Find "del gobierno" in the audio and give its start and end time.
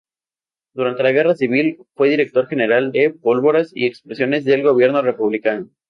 4.43-5.03